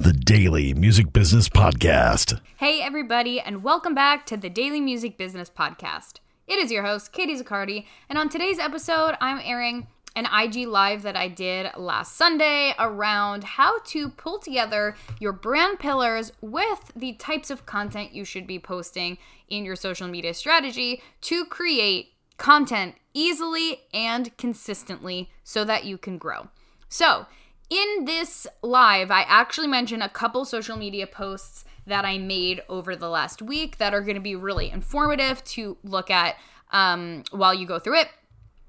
The 0.00 0.14
Daily 0.14 0.72
Music 0.72 1.12
Business 1.12 1.50
Podcast. 1.50 2.40
Hey, 2.56 2.80
everybody, 2.80 3.38
and 3.38 3.62
welcome 3.62 3.94
back 3.94 4.24
to 4.26 4.36
the 4.38 4.48
Daily 4.48 4.80
Music 4.80 5.18
Business 5.18 5.50
Podcast. 5.50 6.20
It 6.46 6.58
is 6.58 6.72
your 6.72 6.84
host, 6.84 7.12
Katie 7.12 7.36
Zaccardi, 7.36 7.84
and 8.08 8.18
on 8.18 8.30
today's 8.30 8.58
episode, 8.58 9.18
I'm 9.20 9.42
airing 9.44 9.88
an 10.16 10.24
IG 10.24 10.66
live 10.66 11.02
that 11.02 11.16
I 11.16 11.28
did 11.28 11.72
last 11.76 12.16
Sunday 12.16 12.72
around 12.78 13.44
how 13.44 13.80
to 13.88 14.08
pull 14.08 14.38
together 14.38 14.96
your 15.18 15.34
brand 15.34 15.78
pillars 15.78 16.32
with 16.40 16.92
the 16.96 17.12
types 17.12 17.50
of 17.50 17.66
content 17.66 18.14
you 18.14 18.24
should 18.24 18.46
be 18.46 18.58
posting 18.58 19.18
in 19.50 19.66
your 19.66 19.76
social 19.76 20.08
media 20.08 20.32
strategy 20.32 21.02
to 21.20 21.44
create 21.44 22.14
content 22.38 22.94
easily 23.12 23.82
and 23.92 24.34
consistently 24.38 25.28
so 25.44 25.62
that 25.62 25.84
you 25.84 25.98
can 25.98 26.16
grow. 26.16 26.48
So, 26.88 27.26
in 27.70 28.04
this 28.04 28.46
live, 28.62 29.10
I 29.10 29.22
actually 29.22 29.68
mentioned 29.68 30.02
a 30.02 30.08
couple 30.08 30.44
social 30.44 30.76
media 30.76 31.06
posts 31.06 31.64
that 31.86 32.04
I 32.04 32.18
made 32.18 32.62
over 32.68 32.94
the 32.94 33.08
last 33.08 33.40
week 33.40 33.78
that 33.78 33.94
are 33.94 34.00
going 34.00 34.16
to 34.16 34.20
be 34.20 34.36
really 34.36 34.70
informative 34.70 35.42
to 35.44 35.78
look 35.82 36.10
at 36.10 36.36
um, 36.72 37.24
while 37.30 37.54
you 37.54 37.66
go 37.66 37.78
through 37.78 38.00
it 38.00 38.08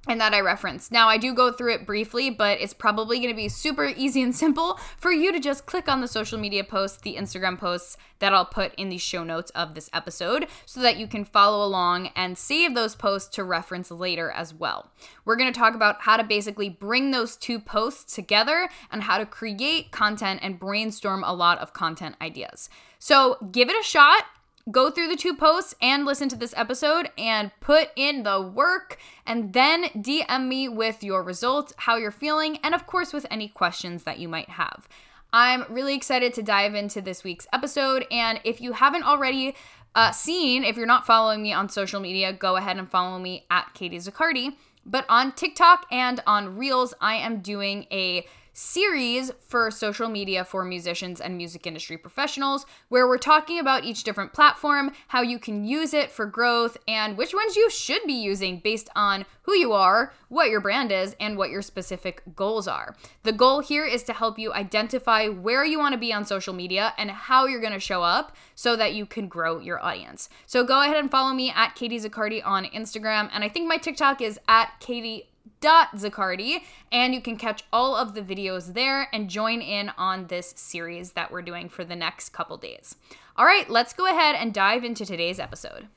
and 0.08 0.20
that 0.20 0.34
I 0.34 0.40
referenced. 0.40 0.92
Now, 0.92 1.08
I 1.10 1.18
do 1.18 1.34
go 1.34 1.52
through 1.52 1.76
it 1.76 1.86
briefly, 1.86 2.32
but 2.32 2.60
it's 2.60 2.74
probably 2.74 3.20
going 3.20 3.30
to 3.30 3.36
be 3.36 3.50
super 3.50 3.86
easy 3.86 4.24
and 4.24 4.36
simple 4.42 4.80
for 4.98 5.12
you 5.12 5.32
to 5.32 5.40
just 5.40 5.68
click 5.68 5.88
on 5.88 6.02
the 6.02 6.08
social 6.08 6.40
media 6.40 6.64
posts, 6.64 7.02
the 7.02 7.16
Instagram 7.16 7.58
posts 7.58 7.98
that 8.18 8.34
I'll 8.34 8.46
put 8.46 8.74
in 8.76 8.90
the 8.90 8.98
show 8.98 9.24
notes 9.24 9.52
of 9.52 9.76
this 9.76 9.90
episode 9.94 10.48
so 10.66 10.82
that 10.82 10.98
you 10.98 11.08
can 11.08 11.24
follow 11.24 11.66
along 11.66 12.10
and 12.16 12.38
save 12.38 12.74
those 12.74 12.96
posts 12.96 13.30
to 13.36 13.44
reference 13.44 13.92
later 13.92 14.32
as 14.32 14.54
well. 14.54 14.92
We're 15.24 15.36
going 15.36 15.52
to 15.52 15.60
talk 15.60 15.76
about 15.76 16.02
how 16.02 16.18
to 16.18 16.24
basically 16.24 16.70
bring 16.70 17.12
those 17.12 17.36
two 17.36 17.60
posts 17.60 18.16
together 18.16 18.70
and 18.92 19.04
how 19.04 19.20
to 19.20 19.26
create 19.26 19.92
content 19.92 20.40
and 20.42 20.60
brainstorm 20.60 21.24
a 21.24 21.34
lot 21.34 21.60
of 21.60 21.74
content 21.74 22.16
ideas. 22.22 22.70
So, 22.98 23.38
give 23.52 23.70
it 23.70 23.76
a 23.80 23.84
shot 23.84 24.26
go 24.70 24.92
through 24.92 25.08
the 25.08 25.16
two 25.16 25.36
posts 25.36 25.74
and 25.82 26.06
listen 26.06 26.30
to 26.30 26.36
this 26.36 26.54
episode 26.58 27.10
and 27.18 27.52
put 27.60 27.90
in 27.96 28.24
the 28.24 28.42
work 28.42 28.98
and 29.26 29.54
then 29.54 29.86
DM 29.96 30.48
me 30.48 30.68
with 30.68 31.04
your 31.04 31.24
results, 31.24 31.74
how 31.78 31.98
you're 31.98 32.12
feeling, 32.12 32.58
and 32.64 32.76
of 32.76 32.86
course 32.86 33.14
with 33.14 33.26
any 33.32 33.48
questions 33.48 34.04
that 34.04 34.20
you 34.20 34.28
might 34.28 34.50
have. 34.50 34.88
I'm 35.34 35.66
really 35.70 35.96
excited 35.96 36.34
to 36.34 36.44
dive 36.44 36.76
into 36.76 37.02
this 37.02 37.24
week's 37.24 37.48
episode. 37.54 38.06
And 38.12 38.42
if 38.44 38.60
you 38.60 38.74
haven't 38.74 39.04
already 39.04 39.56
uh, 39.96 40.12
seen, 40.12 40.64
if 40.64 40.76
you're 40.76 40.86
not 40.86 41.06
following 41.06 41.42
me 41.42 41.54
on 41.54 41.70
social 41.70 42.02
media, 42.02 42.34
go 42.34 42.58
ahead 42.58 42.78
and 42.78 42.90
follow 42.90 43.18
me 43.18 43.46
at 43.50 43.74
Katie 43.74 43.98
Zaccardi. 43.98 44.56
But 44.86 45.06
on 45.08 45.32
TikTok 45.32 45.86
and 45.92 46.22
on 46.26 46.58
Reels, 46.58 46.94
I 47.00 47.16
am 47.16 47.40
doing 47.40 47.86
a 47.92 48.26
series 48.54 49.32
for 49.40 49.72
social 49.72 50.10
media 50.10 50.44
for 50.44 50.64
musicians 50.64 51.22
and 51.22 51.38
music 51.38 51.66
industry 51.66 51.98
professionals, 51.98 52.66
where 52.90 53.08
we're 53.08 53.18
talking 53.18 53.60
about 53.60 53.84
each 53.84 54.04
different 54.04 54.34
platform, 54.34 54.92
how 55.08 55.22
you 55.22 55.40
can 55.40 55.64
use 55.64 55.94
it 55.94 56.12
for 56.12 56.26
growth, 56.26 56.78
and 56.88 57.18
which 57.18 57.34
ones 57.34 57.56
you 57.56 57.70
should 57.70 58.02
be 58.06 58.14
using 58.14 58.60
based 58.60 58.90
on 58.96 59.26
who 59.44 59.56
you 59.56 59.74
are, 59.74 60.14
what 60.30 60.50
your 60.50 60.62
brand 60.62 60.92
is, 60.92 61.16
and 61.20 61.38
what 61.38 61.50
your 61.50 61.62
specific 61.62 62.22
goals 62.36 62.68
are. 62.68 62.96
The 63.24 63.32
goal 63.32 63.60
here 63.62 63.86
is 63.86 64.04
to 64.04 64.14
help 64.14 64.38
you 64.38 64.54
identify 64.54 65.28
where 65.28 65.66
you 65.66 65.80
want 65.80 65.94
to 65.94 66.00
be 66.00 66.14
on 66.14 66.26
social 66.26 66.54
media 66.54 66.94
and 66.98 67.10
how 67.10 67.46
you're 67.46 67.62
going 67.62 67.74
to 67.74 67.80
show 67.80 68.04
up 68.04 68.36
so 68.56 68.76
that 68.76 68.94
you 68.94 69.06
can 69.06 69.28
grow 69.28 69.60
your 69.60 69.84
audience. 69.84 70.30
So 70.46 70.64
go 70.64 70.82
ahead 70.82 70.98
and 70.98 71.10
follow 71.10 71.34
me 71.34 71.52
at 71.56 71.76
Katie 71.76 72.00
Zaccardi 72.00 72.46
on 72.46 72.66
Instagram, 72.66 73.30
and 73.34 73.44
I 73.44 73.50
think 73.50 73.68
my 73.68 73.78
TikTok 73.78 74.22
is 74.22 74.40
at 74.48 74.80
Katie 74.80 75.31
Dot 75.62 75.90
zaccardi, 75.96 76.64
and 76.92 77.14
you 77.14 77.22
can 77.22 77.38
catch 77.38 77.64
all 77.72 77.96
of 77.96 78.16
the 78.16 78.22
videos 78.24 78.74
there 78.74 79.08
and 79.14 79.30
join 79.30 79.62
in 79.62 79.92
on 79.96 80.26
this 80.26 80.56
series 80.58 81.12
that 81.12 81.32
we're 81.32 81.44
doing 81.44 81.70
for 81.70 81.86
the 81.86 81.96
next 81.96 82.30
couple 82.30 82.58
days. 82.58 82.96
All 83.38 83.46
right, 83.46 83.70
let's 83.70 83.94
go 83.94 84.08
ahead 84.08 84.36
and 84.36 84.56
dive 84.56 84.84
into 84.84 85.06
today's 85.06 85.40
episode. 85.40 85.88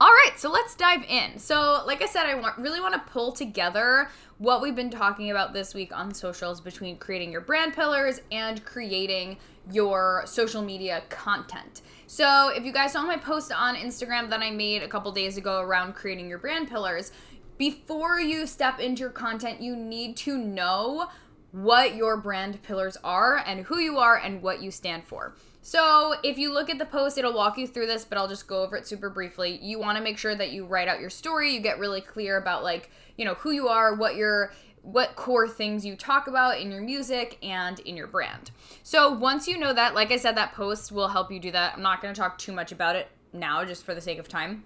All 0.00 0.08
right, 0.08 0.32
so 0.34 0.50
let's 0.50 0.74
dive 0.74 1.04
in. 1.08 1.38
So, 1.38 1.84
like 1.86 2.02
I 2.02 2.06
said, 2.06 2.26
I 2.26 2.34
want, 2.34 2.58
really 2.58 2.80
want 2.80 2.94
to 2.94 3.12
pull 3.12 3.30
together 3.30 4.08
what 4.42 4.60
we've 4.60 4.74
been 4.74 4.90
talking 4.90 5.30
about 5.30 5.52
this 5.52 5.72
week 5.72 5.96
on 5.96 6.12
socials 6.12 6.60
between 6.60 6.96
creating 6.96 7.30
your 7.30 7.40
brand 7.40 7.74
pillars 7.74 8.20
and 8.32 8.64
creating 8.64 9.38
your 9.70 10.24
social 10.26 10.60
media 10.60 11.00
content. 11.10 11.82
So, 12.08 12.48
if 12.48 12.64
you 12.64 12.72
guys 12.72 12.90
saw 12.92 13.04
my 13.04 13.16
post 13.16 13.52
on 13.52 13.76
Instagram 13.76 14.30
that 14.30 14.40
I 14.40 14.50
made 14.50 14.82
a 14.82 14.88
couple 14.88 15.12
days 15.12 15.36
ago 15.36 15.60
around 15.60 15.94
creating 15.94 16.28
your 16.28 16.38
brand 16.38 16.68
pillars, 16.68 17.12
before 17.56 18.18
you 18.18 18.48
step 18.48 18.80
into 18.80 19.02
your 19.02 19.10
content, 19.10 19.60
you 19.60 19.76
need 19.76 20.16
to 20.18 20.36
know 20.36 21.06
what 21.52 21.94
your 21.94 22.16
brand 22.16 22.60
pillars 22.64 22.96
are 23.04 23.36
and 23.46 23.66
who 23.66 23.78
you 23.78 23.98
are 23.98 24.16
and 24.16 24.42
what 24.42 24.60
you 24.60 24.72
stand 24.72 25.04
for. 25.04 25.36
So, 25.64 26.16
if 26.24 26.38
you 26.38 26.52
look 26.52 26.68
at 26.68 26.78
the 26.78 26.84
post, 26.84 27.16
it'll 27.16 27.34
walk 27.34 27.56
you 27.56 27.68
through 27.68 27.86
this, 27.86 28.04
but 28.04 28.18
I'll 28.18 28.26
just 28.26 28.48
go 28.48 28.64
over 28.64 28.76
it 28.76 28.84
super 28.84 29.08
briefly. 29.08 29.60
You 29.62 29.78
want 29.78 29.96
to 29.96 30.02
make 30.02 30.18
sure 30.18 30.34
that 30.34 30.50
you 30.50 30.66
write 30.66 30.88
out 30.88 30.98
your 30.98 31.08
story, 31.08 31.54
you 31.54 31.60
get 31.60 31.78
really 31.78 32.00
clear 32.00 32.36
about 32.36 32.64
like, 32.64 32.90
you 33.16 33.24
know, 33.24 33.34
who 33.34 33.52
you 33.52 33.68
are, 33.68 33.94
what 33.94 34.16
your 34.16 34.52
what 34.82 35.14
core 35.14 35.46
things 35.46 35.86
you 35.86 35.94
talk 35.94 36.26
about 36.26 36.60
in 36.60 36.72
your 36.72 36.82
music 36.82 37.38
and 37.40 37.78
in 37.80 37.96
your 37.96 38.08
brand. 38.08 38.50
So 38.82 39.12
once 39.12 39.46
you 39.46 39.56
know 39.56 39.72
that, 39.72 39.94
like 39.94 40.10
I 40.10 40.16
said, 40.16 40.36
that 40.36 40.52
post 40.54 40.90
will 40.90 41.06
help 41.06 41.30
you 41.30 41.38
do 41.38 41.52
that. 41.52 41.74
I'm 41.76 41.82
not 41.82 42.02
going 42.02 42.12
to 42.12 42.20
talk 42.20 42.36
too 42.36 42.52
much 42.52 42.72
about 42.72 42.96
it 42.96 43.06
now, 43.32 43.64
just 43.64 43.84
for 43.84 43.94
the 43.94 44.00
sake 44.00 44.18
of 44.18 44.26
time. 44.26 44.64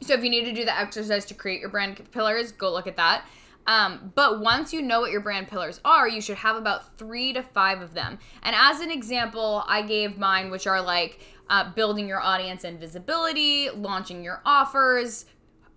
So 0.00 0.14
if 0.14 0.24
you 0.24 0.30
need 0.30 0.44
to 0.46 0.52
do 0.52 0.64
the 0.64 0.76
exercise 0.76 1.24
to 1.26 1.34
create 1.34 1.60
your 1.60 1.70
brand 1.70 2.10
pillars, 2.10 2.50
go 2.50 2.72
look 2.72 2.88
at 2.88 2.96
that. 2.96 3.24
Um, 3.66 4.12
but 4.14 4.40
once 4.40 4.72
you 4.72 4.82
know 4.82 5.00
what 5.00 5.12
your 5.12 5.20
brand 5.20 5.48
pillars 5.48 5.80
are, 5.84 6.08
you 6.08 6.20
should 6.20 6.38
have 6.38 6.56
about 6.56 6.98
three 6.98 7.32
to 7.32 7.42
five 7.42 7.80
of 7.80 7.94
them. 7.94 8.18
And 8.42 8.56
as 8.58 8.80
an 8.80 8.90
example, 8.90 9.64
I 9.68 9.82
gave 9.82 10.18
mine, 10.18 10.50
which 10.50 10.66
are 10.66 10.80
like 10.80 11.20
uh, 11.48 11.72
building 11.72 12.08
your 12.08 12.20
audience 12.20 12.64
and 12.64 12.80
visibility, 12.80 13.70
launching 13.70 14.24
your 14.24 14.42
offers, 14.44 15.26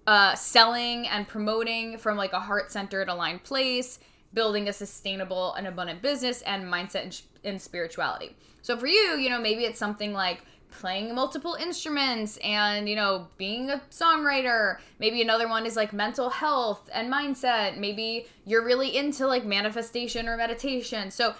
uh, 0.07 0.35
selling 0.35 1.07
and 1.07 1.28
promoting 1.28 1.97
from 1.97 2.18
like 2.18 2.34
a 2.34 2.40
heart 2.40 2.72
centered, 2.72 3.09
aligned 3.09 3.44
place, 3.44 4.00
building 4.34 4.67
a 4.67 4.73
sustainable 4.73 5.53
and 5.53 5.67
abundant 5.67 6.02
business, 6.02 6.41
and 6.44 6.63
mindset 6.66 7.03
and, 7.03 7.22
and 7.44 7.62
spirituality. 7.62 8.35
So 8.62 8.78
for 8.78 8.88
you, 8.88 9.17
you 9.17 9.29
know, 9.29 9.40
maybe 9.40 9.63
it's 9.63 9.79
something 9.79 10.12
like 10.12 10.44
playing 10.80 11.13
multiple 11.16 11.56
instruments 11.56 12.38
and 12.38 12.88
you 12.88 12.96
know 12.96 13.28
being 13.38 13.69
a 13.69 13.81
songwriter. 13.90 14.78
Maybe 15.00 15.22
another 15.22 15.47
one 15.47 15.66
is 15.66 15.75
like 15.75 15.94
mental 15.94 16.30
health 16.30 16.90
and 16.94 17.12
mindset. 17.12 17.78
Maybe 17.78 18.28
you're 18.46 18.63
really 18.63 18.96
into 18.96 19.28
like 19.28 19.46
manifestation 19.46 20.28
or 20.28 20.38
meditation. 20.38 21.12
So 21.12 21.35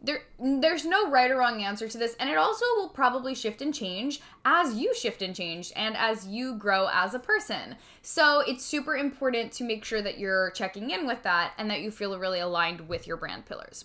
there 0.00 0.22
there's 0.38 0.84
no 0.84 1.10
right 1.10 1.30
or 1.30 1.38
wrong 1.38 1.62
answer 1.62 1.88
to 1.88 1.98
this 1.98 2.14
and 2.20 2.30
it 2.30 2.36
also 2.36 2.64
will 2.76 2.88
probably 2.88 3.34
shift 3.34 3.60
and 3.60 3.74
change 3.74 4.20
as 4.44 4.74
you 4.74 4.94
shift 4.94 5.22
and 5.22 5.34
change 5.34 5.72
and 5.74 5.96
as 5.96 6.26
you 6.26 6.54
grow 6.54 6.88
as 6.92 7.14
a 7.14 7.18
person. 7.18 7.76
So 8.02 8.40
it's 8.46 8.64
super 8.64 8.96
important 8.96 9.52
to 9.52 9.64
make 9.64 9.84
sure 9.84 10.02
that 10.02 10.18
you're 10.18 10.50
checking 10.52 10.90
in 10.90 11.06
with 11.06 11.22
that 11.24 11.52
and 11.58 11.68
that 11.70 11.80
you 11.80 11.90
feel 11.90 12.16
really 12.18 12.40
aligned 12.40 12.88
with 12.88 13.06
your 13.06 13.16
brand 13.16 13.46
pillars 13.46 13.84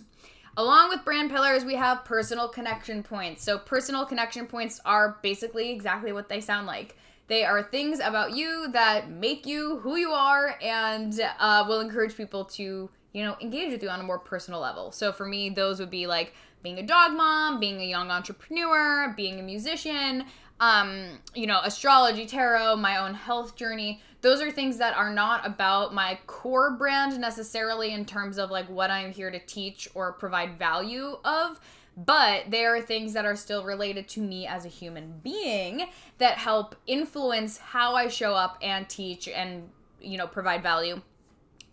along 0.56 0.88
with 0.88 1.04
brand 1.04 1.30
pillars 1.30 1.64
we 1.64 1.74
have 1.74 2.04
personal 2.04 2.48
connection 2.48 3.02
points 3.02 3.42
so 3.42 3.58
personal 3.58 4.04
connection 4.04 4.46
points 4.46 4.80
are 4.84 5.18
basically 5.22 5.70
exactly 5.70 6.12
what 6.12 6.28
they 6.28 6.40
sound 6.40 6.66
like 6.66 6.96
they 7.26 7.44
are 7.44 7.62
things 7.62 8.00
about 8.00 8.36
you 8.36 8.68
that 8.72 9.10
make 9.10 9.46
you 9.46 9.78
who 9.78 9.96
you 9.96 10.10
are 10.10 10.58
and 10.62 11.20
uh, 11.38 11.64
will 11.66 11.80
encourage 11.80 12.16
people 12.16 12.44
to 12.44 12.90
you 13.14 13.22
know, 13.22 13.36
engage 13.40 13.72
with 13.72 13.82
you 13.82 13.88
on 13.88 14.00
a 14.00 14.02
more 14.02 14.18
personal 14.18 14.60
level. 14.60 14.92
So 14.92 15.12
for 15.12 15.24
me, 15.24 15.48
those 15.48 15.78
would 15.78 15.88
be 15.88 16.06
like 16.06 16.34
being 16.62 16.78
a 16.78 16.82
dog 16.82 17.12
mom, 17.12 17.60
being 17.60 17.80
a 17.80 17.84
young 17.84 18.10
entrepreneur, 18.10 19.14
being 19.16 19.38
a 19.38 19.42
musician, 19.42 20.24
um, 20.60 21.20
you 21.32 21.46
know, 21.46 21.60
astrology, 21.62 22.26
tarot, 22.26 22.76
my 22.76 22.96
own 22.96 23.14
health 23.14 23.54
journey. 23.54 24.02
Those 24.24 24.40
are 24.40 24.50
things 24.50 24.78
that 24.78 24.96
are 24.96 25.12
not 25.12 25.46
about 25.46 25.92
my 25.92 26.18
core 26.26 26.70
brand 26.70 27.20
necessarily 27.20 27.92
in 27.92 28.06
terms 28.06 28.38
of 28.38 28.50
like 28.50 28.66
what 28.70 28.90
I'm 28.90 29.12
here 29.12 29.30
to 29.30 29.38
teach 29.38 29.86
or 29.94 30.14
provide 30.14 30.58
value 30.58 31.18
of, 31.26 31.60
but 31.94 32.50
there 32.50 32.74
are 32.74 32.80
things 32.80 33.12
that 33.12 33.26
are 33.26 33.36
still 33.36 33.64
related 33.64 34.08
to 34.08 34.20
me 34.20 34.46
as 34.46 34.64
a 34.64 34.70
human 34.70 35.20
being 35.22 35.88
that 36.16 36.38
help 36.38 36.74
influence 36.86 37.58
how 37.58 37.96
I 37.96 38.08
show 38.08 38.32
up 38.32 38.56
and 38.62 38.88
teach 38.88 39.28
and, 39.28 39.68
you 40.00 40.16
know, 40.16 40.26
provide 40.26 40.62
value. 40.62 41.02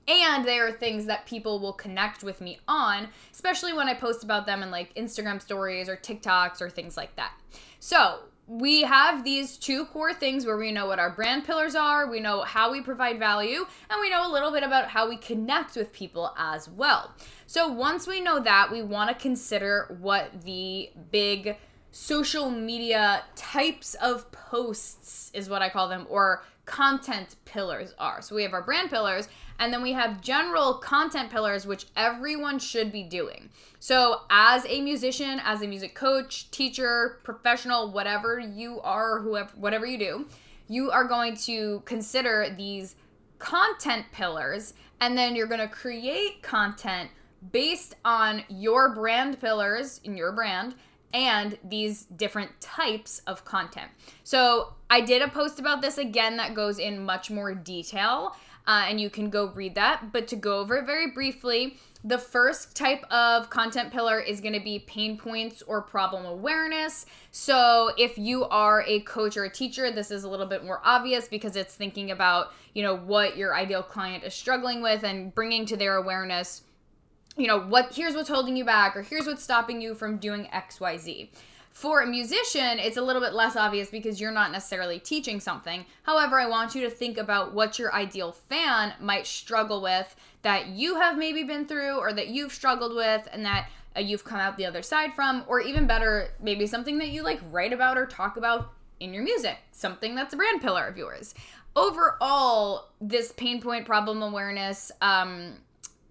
And 0.10 0.44
they 0.44 0.60
are 0.60 0.74
things 0.74 1.06
that 1.06 1.26
people 1.26 1.62
will 1.62 1.72
connect 1.72 2.22
with 2.22 2.42
me 2.42 2.60
on, 2.68 3.08
especially 3.32 3.72
when 3.72 3.88
I 3.88 3.94
post 3.94 4.26
about 4.26 4.46
them 4.46 4.62
in 4.62 4.72
like 4.72 4.94
Instagram 4.96 5.42
stories 5.42 5.88
or 5.88 5.96
TikToks 5.96 6.62
or 6.62 6.70
things 6.70 6.98
like 6.98 7.16
that. 7.16 7.32
So, 7.80 8.20
we 8.52 8.82
have 8.82 9.24
these 9.24 9.56
two 9.56 9.86
core 9.86 10.14
things 10.14 10.46
where 10.46 10.58
we 10.58 10.74
know 10.74 10.86
what 10.86 11.00
our 11.00 11.10
brand 11.10 11.46
pillars 11.46 11.74
are, 11.74 12.12
we 12.12 12.20
know 12.20 12.42
how 12.42 12.70
we 12.70 12.82
provide 12.82 13.18
value, 13.18 13.66
and 13.90 14.02
we 14.02 14.10
know 14.10 14.30
a 14.30 14.32
little 14.32 14.52
bit 14.52 14.62
about 14.62 14.90
how 14.90 15.08
we 15.08 15.16
connect 15.16 15.78
with 15.78 15.94
people 15.94 16.34
as 16.38 16.68
well. 16.68 17.14
So 17.48 17.70
once 17.70 18.08
we 18.08 18.20
know 18.20 18.42
that, 18.42 18.70
we 18.70 18.82
want 18.82 19.10
to 19.10 19.16
consider 19.16 19.96
what 20.02 20.42
the 20.42 20.90
big 21.12 21.56
social 21.92 22.52
media 22.52 23.24
types 23.38 23.94
of 23.96 24.30
posts 24.34 25.32
is 25.34 25.50
what 25.50 25.62
I 25.62 25.70
call 25.70 25.88
them, 25.88 26.06
or 26.10 26.44
content 26.72 27.36
pillars 27.44 27.94
are. 28.00 28.22
So 28.22 28.34
we 28.34 28.44
have 28.44 28.54
our 28.54 28.62
brand 28.62 28.90
pillars, 28.90 29.28
and 29.60 29.74
then 29.74 29.82
we 29.84 29.92
have 29.92 30.22
general 30.22 30.76
content 30.76 31.30
pillars, 31.30 31.68
which 31.68 31.86
everyone 31.98 32.60
should 32.60 32.94
be 32.94 33.04
doing. 33.04 33.50
So, 33.80 34.22
as 34.30 34.66
a 34.68 34.80
musician, 34.82 35.42
as 35.44 35.62
a 35.62 35.68
music 35.68 35.94
coach, 35.94 36.50
teacher, 36.50 37.20
professional, 37.24 37.92
whatever 37.92 38.40
you 38.40 38.80
are, 38.82 39.20
whoever, 39.20 39.52
whatever 39.58 39.86
you 39.86 39.98
do, 40.00 40.28
you 40.68 40.92
are 40.92 41.04
going 41.04 41.36
to 41.36 41.82
consider 41.86 42.56
these 42.58 42.96
content 43.38 44.06
pillars, 44.14 44.74
and 45.02 45.18
then 45.18 45.36
you're 45.36 45.48
going 45.48 45.60
to 45.60 45.68
create 45.68 46.42
content 46.42 47.10
based 47.52 47.96
on 48.06 48.44
your 48.48 48.96
brand 48.96 49.42
pillars 49.42 50.00
in 50.06 50.16
your 50.16 50.32
brand 50.32 50.76
and 51.14 51.58
these 51.64 52.04
different 52.04 52.52
types 52.62 53.22
of 53.28 53.44
content. 53.44 53.92
So, 54.24 54.74
I 54.92 55.00
did 55.00 55.22
a 55.22 55.30
post 55.30 55.58
about 55.58 55.82
this 55.82 55.98
again 55.98 56.36
that 56.36 56.54
goes 56.54 56.78
in 56.78 57.06
much 57.06 57.32
more 57.32 57.56
detail 57.56 58.36
uh, 58.68 58.86
and 58.90 59.00
you 59.00 59.10
can 59.10 59.30
go 59.30 59.48
read 59.54 59.74
that. 59.76 60.12
But 60.12 60.28
to 60.28 60.36
go 60.36 60.60
over 60.60 60.76
it 60.78 60.86
very 60.86 61.12
briefly, 61.12 61.78
the 62.04 62.18
first 62.18 62.76
type 62.76 63.04
of 63.10 63.50
content 63.50 63.94
pillar 63.94 64.20
is 64.20 64.42
going 64.42 64.54
to 64.54 64.60
be 64.60 64.80
pain 64.80 65.18
points 65.18 65.62
or 65.62 65.82
problem 65.82 66.26
awareness. 66.26 67.06
So, 67.32 67.92
if 67.98 68.18
you 68.18 68.46
are 68.46 68.84
a 68.86 69.00
coach 69.02 69.38
or 69.38 69.46
a 69.46 69.50
teacher, 69.50 69.92
this 69.92 70.12
is 70.12 70.26
a 70.26 70.30
little 70.30 70.46
bit 70.46 70.66
more 70.66 70.82
obvious 70.84 71.28
because 71.28 71.56
it's 71.56 71.74
thinking 71.74 72.12
about, 72.12 72.52
you 72.74 72.84
know, 72.84 72.98
what 72.98 73.38
your 73.38 73.56
ideal 73.56 73.84
client 73.84 74.26
is 74.26 74.34
struggling 74.34 74.82
with 74.82 75.04
and 75.04 75.34
bringing 75.34 75.66
to 75.68 75.78
their 75.78 75.96
awareness, 75.96 76.64
you 77.38 77.48
know, 77.48 77.62
what 77.62 77.96
here's 77.96 78.14
what's 78.14 78.30
holding 78.30 78.58
you 78.58 78.66
back 78.66 78.98
or 78.98 79.04
here's 79.04 79.26
what's 79.26 79.44
stopping 79.44 79.80
you 79.80 79.96
from 79.96 80.18
doing 80.18 80.50
XYZ. 80.54 81.30
For 81.72 82.02
a 82.02 82.08
musician, 82.08 82.80
it's 82.80 82.98
a 82.98 83.02
little 83.02 83.22
bit 83.22 83.34
less 83.34 83.56
obvious 83.56 83.90
because 83.90 84.20
you're 84.20 84.32
not 84.32 84.52
necessarily 84.52 85.00
teaching 85.00 85.40
something. 85.40 85.86
However, 86.04 86.40
I 86.40 86.48
want 86.48 86.76
you 86.76 86.82
to 86.82 86.90
think 86.90 87.18
about 87.18 87.54
what 87.54 87.80
your 87.80 87.94
ideal 87.96 88.34
fan 88.34 88.94
might 89.00 89.26
struggle 89.26 89.82
with 89.82 90.16
that 90.42 90.68
you 90.68 90.96
have 90.96 91.18
maybe 91.18 91.44
been 91.44 91.66
through 91.66 91.98
or 91.98 92.12
that 92.14 92.28
you've 92.28 92.52
struggled 92.52 92.94
with 92.96 93.28
and 93.32 93.46
that 93.46 93.70
uh, 93.96 94.02
you've 94.02 94.26
come 94.26 94.40
out 94.40 94.58
the 94.58 94.66
other 94.66 94.82
side 94.82 95.14
from, 95.14 95.44
or 95.48 95.62
even 95.62 95.88
better, 95.88 96.30
maybe 96.42 96.68
something 96.68 96.98
that 96.98 97.10
you 97.10 97.24
like 97.24 97.40
write 97.52 97.74
about 97.74 97.98
or 97.98 98.06
talk 98.06 98.38
about 98.38 98.74
in 99.00 99.14
your 99.14 99.24
music, 99.24 99.58
something 99.72 100.14
that's 100.14 100.34
a 100.34 100.38
brand 100.38 100.62
pillar 100.62 100.86
of 100.86 100.98
yours. 100.98 101.34
Overall, 101.76 102.90
this 103.00 103.32
pain 103.32 103.62
point 103.62 103.86
problem 103.86 104.22
awareness 104.22 104.92
um, 105.02 105.56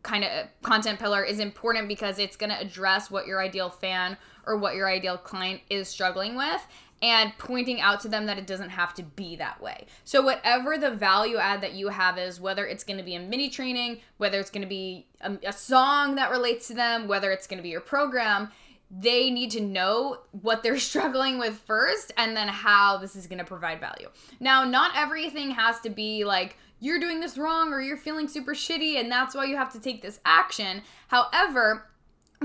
kind 0.02 0.24
of 0.24 0.46
content 0.62 0.98
pillar 0.98 1.22
is 1.22 1.38
important 1.38 1.86
because 1.86 2.18
it's 2.18 2.36
going 2.36 2.50
to 2.50 2.58
address 2.58 3.10
what 3.10 3.26
your 3.26 3.42
ideal 3.42 3.70
fan 3.70 4.16
or 4.46 4.56
what 4.56 4.74
your 4.74 4.88
ideal 4.88 5.16
client 5.16 5.60
is 5.68 5.88
struggling 5.88 6.36
with 6.36 6.66
and 7.02 7.32
pointing 7.38 7.80
out 7.80 8.00
to 8.00 8.08
them 8.08 8.26
that 8.26 8.38
it 8.38 8.46
doesn't 8.46 8.70
have 8.70 8.92
to 8.94 9.02
be 9.02 9.36
that 9.36 9.60
way. 9.62 9.86
So, 10.04 10.22
whatever 10.22 10.76
the 10.76 10.90
value 10.90 11.38
add 11.38 11.62
that 11.62 11.72
you 11.72 11.88
have 11.88 12.18
is, 12.18 12.40
whether 12.40 12.66
it's 12.66 12.84
going 12.84 12.98
to 12.98 13.02
be 13.02 13.14
a 13.14 13.20
mini 13.20 13.48
training, 13.48 14.00
whether 14.18 14.38
it's 14.38 14.50
going 14.50 14.62
to 14.62 14.68
be 14.68 15.06
a, 15.20 15.38
a, 15.46 15.52
song 15.52 16.16
that 16.16 16.30
relates 16.30 16.68
to 16.68 16.74
them, 16.74 17.08
whether 17.08 17.32
it's 17.32 17.46
going 17.46 17.58
to 17.58 17.62
be 17.62 17.70
your 17.70 17.80
program, 17.80 18.50
they 18.90 19.30
need 19.30 19.50
to 19.52 19.60
know 19.60 20.18
what 20.32 20.62
they're 20.62 20.78
struggling 20.90 21.38
with 21.38 21.54
first 21.54 22.12
and 22.16 22.36
then 22.36 22.48
how 22.48 22.98
this 22.98 23.16
is 23.16 23.26
going 23.26 23.38
to 23.38 23.44
provide 23.44 23.80
value. 23.80 24.08
Now, 24.38 24.64
not 24.64 24.92
everything 24.96 25.52
has 25.52 25.80
to 25.80 25.90
be 25.90 26.24
like, 26.24 26.56
you're 26.82 27.00
doing 27.00 27.20
this 27.20 27.36
wrong 27.36 27.72
or 27.72 27.80
you're 27.82 27.98
feeling 27.98 28.26
super 28.26 28.54
shitty 28.54 28.98
and 28.98 29.12
that's 29.12 29.34
why 29.34 29.44
you 29.44 29.56
have 29.56 29.72
to 29.72 29.80
take 29.80 30.00
this 30.02 30.18
action. 30.24 30.82
However, 31.08 31.90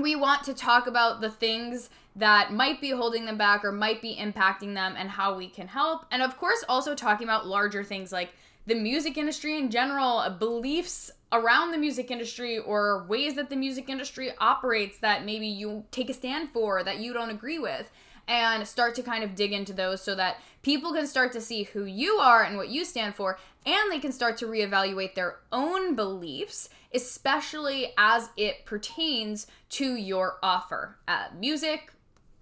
we 0.00 0.14
want 0.14 0.44
to 0.44 0.52
talk 0.52 0.86
about 0.86 1.20
the 1.20 1.30
things 1.30 1.88
that 2.16 2.52
might 2.52 2.80
be 2.80 2.90
holding 2.90 3.24
them 3.24 3.38
back 3.38 3.64
or 3.64 3.72
might 3.72 4.02
be 4.02 4.16
impacting 4.16 4.74
them 4.74 4.94
and 4.96 5.08
how 5.08 5.36
we 5.36 5.48
can 5.48 5.68
help. 5.68 6.04
And 6.10 6.22
of 6.22 6.36
course, 6.36 6.64
also 6.68 6.94
talking 6.94 7.26
about 7.26 7.46
larger 7.46 7.82
things 7.82 8.12
like 8.12 8.30
the 8.66 8.74
music 8.74 9.16
industry 9.16 9.58
in 9.58 9.70
general, 9.70 10.18
uh, 10.18 10.30
beliefs 10.30 11.10
around 11.32 11.70
the 11.70 11.78
music 11.78 12.10
industry, 12.10 12.58
or 12.58 13.04
ways 13.08 13.34
that 13.34 13.48
the 13.48 13.56
music 13.56 13.88
industry 13.88 14.32
operates 14.38 14.98
that 14.98 15.24
maybe 15.24 15.46
you 15.46 15.84
take 15.90 16.10
a 16.10 16.14
stand 16.14 16.50
for 16.50 16.82
that 16.82 16.98
you 16.98 17.12
don't 17.12 17.30
agree 17.30 17.58
with 17.58 17.90
and 18.28 18.66
start 18.66 18.94
to 18.96 19.02
kind 19.02 19.22
of 19.22 19.34
dig 19.34 19.52
into 19.52 19.72
those 19.72 20.02
so 20.02 20.14
that 20.14 20.38
people 20.62 20.92
can 20.92 21.06
start 21.06 21.32
to 21.32 21.40
see 21.40 21.64
who 21.64 21.84
you 21.84 22.14
are 22.14 22.42
and 22.42 22.56
what 22.56 22.68
you 22.68 22.84
stand 22.84 23.14
for, 23.14 23.38
and 23.64 23.90
they 23.90 23.98
can 23.98 24.12
start 24.12 24.36
to 24.38 24.46
reevaluate 24.46 25.14
their 25.14 25.36
own 25.52 25.94
beliefs, 25.94 26.68
especially 26.94 27.92
as 27.96 28.30
it 28.36 28.64
pertains 28.64 29.46
to 29.68 29.94
your 29.94 30.38
offer. 30.42 30.98
Uh, 31.06 31.26
music, 31.38 31.92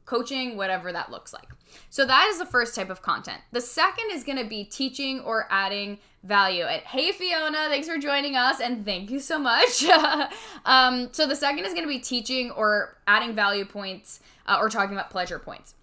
coaching, 0.04 0.56
whatever 0.56 0.92
that 0.92 1.10
looks 1.10 1.32
like. 1.32 1.48
So 1.90 2.04
that 2.04 2.28
is 2.28 2.38
the 2.38 2.46
first 2.46 2.74
type 2.74 2.90
of 2.90 3.02
content. 3.02 3.40
The 3.52 3.60
second 3.60 4.06
is 4.12 4.24
going 4.24 4.38
to 4.38 4.44
be 4.44 4.64
teaching 4.64 5.20
or 5.20 5.46
adding 5.50 5.98
value. 6.22 6.64
And 6.64 6.82
hey, 6.82 7.12
Fiona, 7.12 7.68
thanks 7.68 7.88
for 7.88 7.98
joining 7.98 8.36
us, 8.36 8.60
and 8.60 8.84
thank 8.84 9.10
you 9.10 9.20
so 9.20 9.38
much. 9.38 9.84
um, 10.64 11.08
so 11.12 11.26
the 11.26 11.36
second 11.36 11.64
is 11.64 11.72
going 11.72 11.84
to 11.84 11.88
be 11.88 11.98
teaching 11.98 12.50
or 12.52 12.96
adding 13.06 13.34
value 13.34 13.64
points 13.64 14.20
uh, 14.46 14.56
or 14.58 14.68
talking 14.68 14.94
about 14.94 15.10
pleasure 15.10 15.38
points. 15.38 15.74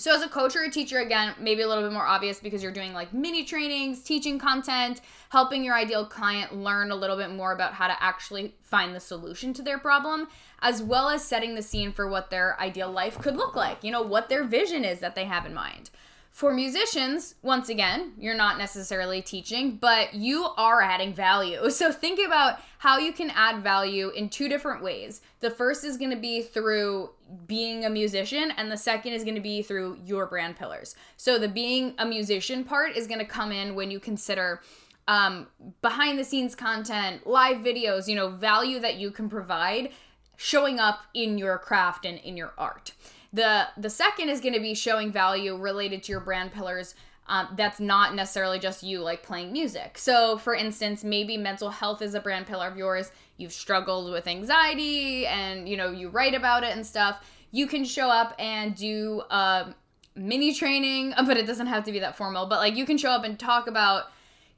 So, 0.00 0.14
as 0.14 0.22
a 0.22 0.28
coach 0.28 0.54
or 0.54 0.62
a 0.62 0.70
teacher, 0.70 1.00
again, 1.00 1.34
maybe 1.40 1.62
a 1.62 1.66
little 1.66 1.82
bit 1.82 1.92
more 1.92 2.06
obvious 2.06 2.38
because 2.38 2.62
you're 2.62 2.70
doing 2.70 2.92
like 2.92 3.12
mini 3.12 3.44
trainings, 3.44 4.00
teaching 4.00 4.38
content, 4.38 5.00
helping 5.30 5.64
your 5.64 5.74
ideal 5.74 6.06
client 6.06 6.54
learn 6.54 6.92
a 6.92 6.94
little 6.94 7.16
bit 7.16 7.32
more 7.32 7.50
about 7.50 7.72
how 7.72 7.88
to 7.88 8.00
actually 8.00 8.54
find 8.62 8.94
the 8.94 9.00
solution 9.00 9.52
to 9.54 9.62
their 9.62 9.76
problem, 9.76 10.28
as 10.62 10.84
well 10.84 11.08
as 11.08 11.24
setting 11.24 11.56
the 11.56 11.62
scene 11.62 11.90
for 11.90 12.08
what 12.08 12.30
their 12.30 12.56
ideal 12.60 12.92
life 12.92 13.18
could 13.20 13.34
look 13.34 13.56
like, 13.56 13.82
you 13.82 13.90
know, 13.90 14.02
what 14.02 14.28
their 14.28 14.44
vision 14.44 14.84
is 14.84 15.00
that 15.00 15.16
they 15.16 15.24
have 15.24 15.44
in 15.44 15.52
mind. 15.52 15.90
For 16.38 16.54
musicians, 16.54 17.34
once 17.42 17.68
again, 17.68 18.12
you're 18.16 18.32
not 18.32 18.58
necessarily 18.58 19.20
teaching, 19.20 19.74
but 19.74 20.14
you 20.14 20.44
are 20.56 20.80
adding 20.80 21.12
value. 21.12 21.68
So 21.70 21.90
think 21.90 22.24
about 22.24 22.60
how 22.78 22.98
you 22.98 23.12
can 23.12 23.30
add 23.30 23.64
value 23.64 24.10
in 24.10 24.28
two 24.28 24.48
different 24.48 24.80
ways. 24.80 25.20
The 25.40 25.50
first 25.50 25.82
is 25.82 25.96
going 25.96 26.12
to 26.12 26.16
be 26.16 26.42
through 26.42 27.10
being 27.48 27.84
a 27.84 27.90
musician, 27.90 28.52
and 28.56 28.70
the 28.70 28.76
second 28.76 29.14
is 29.14 29.24
going 29.24 29.34
to 29.34 29.40
be 29.40 29.62
through 29.62 29.98
your 30.04 30.26
brand 30.26 30.54
pillars. 30.54 30.94
So 31.16 31.40
the 31.40 31.48
being 31.48 31.94
a 31.98 32.06
musician 32.06 32.62
part 32.62 32.96
is 32.96 33.08
going 33.08 33.18
to 33.18 33.26
come 33.26 33.50
in 33.50 33.74
when 33.74 33.90
you 33.90 33.98
consider 33.98 34.62
um, 35.08 35.48
behind 35.82 36.20
the 36.20 36.24
scenes 36.24 36.54
content, 36.54 37.26
live 37.26 37.56
videos, 37.64 38.06
you 38.06 38.14
know, 38.14 38.28
value 38.28 38.78
that 38.78 38.94
you 38.94 39.10
can 39.10 39.28
provide 39.28 39.90
showing 40.36 40.78
up 40.78 41.00
in 41.14 41.36
your 41.36 41.58
craft 41.58 42.04
and 42.04 42.16
in 42.20 42.36
your 42.36 42.52
art. 42.56 42.92
The 43.32 43.68
the 43.76 43.90
second 43.90 44.28
is 44.28 44.40
going 44.40 44.54
to 44.54 44.60
be 44.60 44.74
showing 44.74 45.12
value 45.12 45.56
related 45.56 46.02
to 46.04 46.12
your 46.12 46.20
brand 46.20 46.52
pillars. 46.52 46.94
Um, 47.26 47.48
that's 47.56 47.78
not 47.78 48.14
necessarily 48.14 48.58
just 48.58 48.82
you 48.82 49.00
like 49.00 49.22
playing 49.22 49.52
music. 49.52 49.98
So, 49.98 50.38
for 50.38 50.54
instance, 50.54 51.04
maybe 51.04 51.36
mental 51.36 51.68
health 51.68 52.00
is 52.00 52.14
a 52.14 52.20
brand 52.20 52.46
pillar 52.46 52.68
of 52.68 52.78
yours. 52.78 53.12
You've 53.36 53.52
struggled 53.52 54.10
with 54.10 54.26
anxiety, 54.26 55.26
and 55.26 55.68
you 55.68 55.76
know 55.76 55.90
you 55.90 56.08
write 56.08 56.34
about 56.34 56.64
it 56.64 56.74
and 56.74 56.86
stuff. 56.86 57.22
You 57.50 57.66
can 57.66 57.84
show 57.84 58.08
up 58.08 58.34
and 58.38 58.74
do 58.74 59.22
a 59.30 59.74
mini 60.14 60.54
training, 60.54 61.12
but 61.26 61.36
it 61.36 61.46
doesn't 61.46 61.66
have 61.66 61.84
to 61.84 61.92
be 61.92 61.98
that 61.98 62.16
formal. 62.16 62.46
But 62.46 62.60
like 62.60 62.76
you 62.76 62.86
can 62.86 62.96
show 62.96 63.10
up 63.10 63.24
and 63.24 63.38
talk 63.38 63.66
about 63.66 64.04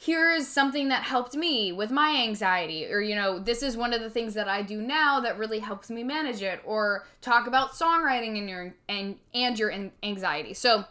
here's 0.02 0.48
something 0.48 0.88
that 0.88 1.02
helped 1.02 1.36
me 1.36 1.72
with 1.72 1.90
my 1.90 2.16
anxiety 2.22 2.90
or 2.90 3.02
you 3.02 3.14
know 3.14 3.38
this 3.38 3.62
is 3.62 3.76
one 3.76 3.92
of 3.92 4.00
the 4.00 4.08
things 4.08 4.32
that 4.32 4.48
i 4.48 4.62
do 4.62 4.80
now 4.80 5.20
that 5.20 5.36
really 5.36 5.58
helps 5.58 5.90
me 5.90 6.02
manage 6.02 6.40
it 6.40 6.58
or 6.64 7.04
talk 7.20 7.46
about 7.46 7.72
songwriting 7.72 8.38
and 8.38 8.48
your 8.48 8.74
and 8.88 9.16
and 9.34 9.58
your 9.58 9.72
anxiety. 10.02 10.54
So 10.54 10.84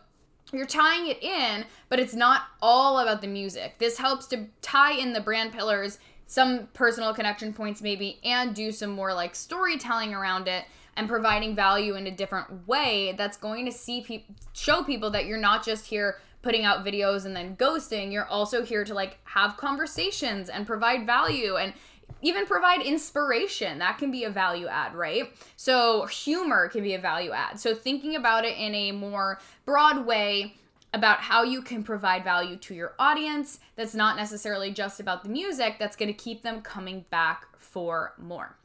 you're 0.52 0.66
tying 0.66 1.08
it 1.08 1.22
in 1.22 1.66
but 1.90 2.00
it's 2.00 2.14
not 2.14 2.44
all 2.62 3.00
about 3.00 3.22
the 3.22 3.28
music. 3.28 3.78
This 3.80 3.98
helps 3.98 4.28
to 4.28 4.46
tie 4.62 4.94
in 4.94 5.14
the 5.14 5.22
brand 5.22 5.54
pillars 5.54 6.00
some 6.28 6.68
personal 6.74 7.14
connection 7.14 7.54
points 7.54 7.82
maybe 7.82 8.20
and 8.24 8.54
do 8.54 8.72
some 8.72 8.92
more 8.92 9.14
like 9.14 9.36
storytelling 9.36 10.14
around 10.14 10.48
it 10.48 10.66
and 10.96 11.08
providing 11.08 11.56
value 11.56 11.96
in 11.96 12.06
a 12.08 12.12
different 12.12 12.68
way 12.68 13.16
that's 13.18 13.38
going 13.38 13.66
to 13.66 13.72
see 13.72 14.02
people 14.02 14.36
show 14.54 14.84
people 14.84 15.10
that 15.10 15.26
you're 15.26 15.38
not 15.38 15.66
just 15.66 15.88
here 15.88 16.20
putting 16.42 16.66
out 16.66 16.86
videos 16.86 17.26
and 17.26 17.36
then 17.36 17.56
ghosting. 17.58 18.12
You're 18.12 18.28
also 18.28 18.64
here 18.64 18.84
to 18.86 18.94
like 18.94 19.20
have 19.26 19.58
conversations 19.58 20.50
and 20.50 20.66
provide 20.66 21.06
value 21.06 21.58
and 21.58 21.74
even 22.22 22.46
provide 22.46 22.82
inspiration. 22.82 23.80
That 23.80 23.98
can 23.98 24.12
be 24.12 24.24
a 24.24 24.30
value 24.30 24.68
add, 24.68 24.96
right? 24.96 25.32
So 25.56 26.06
humor 26.06 26.68
can 26.70 26.84
be 26.84 26.94
a 26.94 27.00
value 27.00 27.32
add. 27.32 27.60
So 27.60 27.76
thinking 27.76 28.16
about 28.16 28.46
it 28.46 28.58
in 28.58 28.74
a 28.76 28.92
more 28.92 29.40
broad 29.66 30.06
way 30.06 30.56
about 30.94 31.20
how 31.20 31.44
you 31.44 31.62
can 31.62 31.84
provide 31.84 32.24
value 32.24 32.56
to 32.58 32.74
your 32.74 32.94
audience 32.98 33.60
that's 33.76 33.94
not 33.94 34.18
necessarily 34.18 34.72
just 34.72 35.00
about 35.00 35.24
the 35.24 35.30
music 35.30 35.76
that's 35.78 35.96
to 35.96 36.14
keep 36.14 36.42
them 36.42 36.62
coming 36.62 37.06
back 37.12 37.46
for 37.58 38.14
more. 38.18 38.56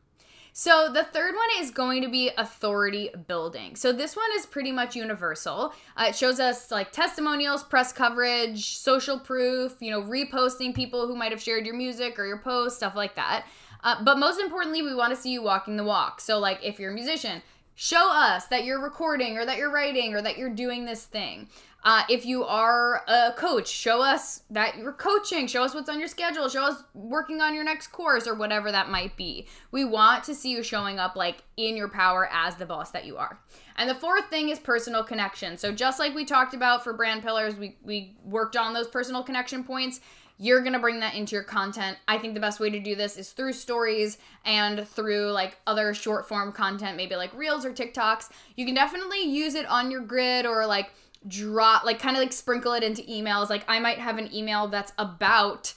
So 0.57 0.89
the 0.89 1.03
third 1.03 1.35
one 1.35 1.49
is 1.59 1.73
going 1.73 2.01
to 2.03 2.09
be 2.09 2.31
authority 2.39 3.11
building. 3.27 3.75
So 3.75 3.93
this 3.93 4.15
one 4.15 4.29
is 4.37 4.47
pretty 4.47 4.71
much 4.71 4.95
universal. 4.95 5.75
Uh, 5.97 6.07
it 6.11 6.15
shows 6.15 6.39
us 6.39 6.71
like 6.71 6.93
testimonials, 6.93 7.65
press 7.65 7.93
coverage, 7.93 8.77
social 8.77 9.19
proof, 9.19 9.75
you 9.81 9.91
know, 9.91 10.01
reposting 10.01 10.73
people 10.73 11.09
who 11.09 11.17
might 11.17 11.33
have 11.33 11.43
shared 11.43 11.67
your 11.67 11.75
music 11.75 12.21
or 12.21 12.25
your 12.25 12.39
post, 12.39 12.77
stuff 12.77 12.95
like 12.95 13.17
that. 13.17 13.49
Uh, 13.83 13.97
but 14.05 14.17
most 14.17 14.39
importantly, 14.39 14.81
we 14.81 14.95
want 14.95 15.13
to 15.13 15.21
see 15.21 15.33
you 15.33 15.43
walking 15.43 15.77
the 15.77 15.83
walk. 15.83 16.21
So 16.21 16.39
like 16.39 16.61
if 16.63 16.79
you're 16.79 16.93
a 16.93 16.95
musician, 16.95 17.43
show 17.75 18.09
us 18.13 18.47
that 18.47 18.65
you're 18.65 18.81
recording 18.81 19.37
or 19.37 19.45
that 19.45 19.59
you're 19.59 19.73
writing 19.73 20.15
or 20.15 20.23
that 20.23 20.39
you're 20.39 20.51
doing 20.51 20.85
this 20.85 21.05
thing. 21.05 21.49
Uh, 21.85 22.03
if 22.09 22.25
you 22.25 22.45
are 22.45 23.03
a 23.07 23.33
coach, 23.37 23.69
show 23.69 24.00
us 24.00 24.43
that 24.49 24.79
you're 24.79 24.93
coaching. 24.93 25.47
Show 25.47 25.62
us 25.62 25.75
what's 25.75 25.91
on 25.91 25.99
your 25.99 26.09
schedule. 26.09 26.49
Show 26.49 26.64
us 26.64 26.83
working 26.95 27.43
on 27.43 27.55
your 27.55 27.62
next 27.62 27.88
course 27.88 28.26
or 28.26 28.35
whatever 28.35 28.73
that 28.73 28.88
might 28.88 29.17
be. 29.19 29.47
We 29.71 29.85
want 29.85 30.25
to 30.25 30.35
see 30.35 30.50
you 30.50 30.62
showing 30.62 30.99
up 30.99 31.14
like 31.14 31.43
in 31.59 31.76
your 31.76 31.88
power 31.88 32.29
as 32.33 32.57
the 32.57 32.64
boss 32.64 32.91
that 32.93 33.05
you 33.05 33.19
are. 33.19 33.38
And 33.76 33.91
the 33.91 33.95
fourth 33.95 34.31
thing 34.31 34.49
is 34.49 34.59
personal 34.59 35.05
connection. 35.05 35.59
So 35.59 35.73
just 35.73 35.99
like 35.99 36.14
we 36.14 36.25
talked 36.25 36.55
about 36.55 36.83
for 36.83 36.95
brand 36.95 37.23
pillars, 37.23 37.55
we 37.55 37.76
we 37.83 38.17
worked 38.25 38.57
on 38.57 38.73
those 38.73 38.88
personal 38.88 39.23
connection 39.23 39.62
points. 39.62 40.00
You're 40.37 40.64
to 40.64 40.79
bring 40.81 40.99
that 41.00 41.14
into 41.14 41.37
your 41.37 41.45
content. 41.45 41.97
I 42.09 42.19
think 42.19 42.35
the 42.35 42.41
best 42.41 42.59
way 42.59 42.69
to 42.69 42.81
do 42.81 42.97
this 42.97 43.17
is 43.17 43.31
through 43.31 43.53
stories 43.53 44.19
and 44.45 44.87
through 44.88 45.31
like 45.31 45.59
other 45.67 45.95
short 45.95 46.26
form 46.26 46.50
content, 46.50 46.97
maybe 46.97 47.14
like 47.14 47.33
reels 47.35 47.64
or 47.64 47.73
TikToks. 47.73 48.31
You 48.57 48.67
can 48.67 48.75
definitely 48.75 49.23
use 49.23 49.55
it 49.55 49.67
on 49.67 49.93
your 49.93 50.00
grid 50.00 50.45
or 50.45 50.67
like 50.67 50.91
drop 51.26 51.85
like 51.85 51.99
kind 51.99 52.16
of 52.16 52.23
like 52.23 52.33
sprinkle 52.33 52.73
it 52.73 52.83
into 52.83 53.02
emails. 53.02 53.50
Like 53.50 53.64
i 53.69 53.78
might 53.78 53.99
have 53.99 54.19
an 54.19 54.33
email 54.35 54.69
that's 54.69 54.93
about 54.99 55.75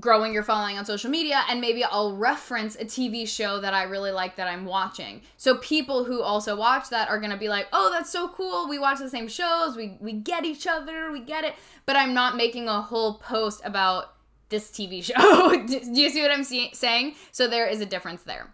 growing 0.00 0.34
your 0.34 0.42
following 0.42 0.76
on 0.76 0.84
social 0.84 1.08
media 1.08 1.42
and 1.48 1.60
maybe 1.60 1.84
i'll 1.84 2.16
reference 2.16 2.74
a 2.74 2.84
tv 2.84 3.28
show 3.28 3.60
that 3.60 3.74
i 3.74 3.84
really 3.84 4.10
like 4.10 4.34
that 4.36 4.48
i'm 4.48 4.64
watching. 4.64 5.22
So 5.36 5.56
people 5.58 6.04
who 6.04 6.20
also 6.20 6.56
watch 6.56 6.90
that 6.90 7.08
are 7.08 7.20
going 7.20 7.30
to 7.30 7.36
be 7.36 7.48
like 7.48 7.68
oh 7.72 7.90
that's 7.92 8.10
so 8.10 8.28
cool. 8.28 8.68
We 8.68 8.78
watch 8.78 8.98
the 8.98 9.10
same 9.10 9.28
shows. 9.28 9.76
We 9.76 9.96
we 10.00 10.12
get 10.12 10.44
each 10.44 10.66
other. 10.66 11.12
We 11.12 11.20
get 11.20 11.44
it. 11.44 11.54
But 11.86 11.96
i'm 11.96 12.14
not 12.14 12.36
making 12.36 12.68
a 12.68 12.80
whole 12.80 13.14
post 13.14 13.60
about 13.64 14.14
this 14.48 14.70
tv 14.70 15.02
show. 15.10 15.66
Do 15.66 16.00
you 16.00 16.10
see 16.10 16.22
what 16.22 16.30
i'm 16.30 16.44
see- 16.44 16.70
saying? 16.72 17.14
So 17.32 17.46
there 17.46 17.66
is 17.66 17.80
a 17.80 17.86
difference 17.86 18.22
there 18.22 18.52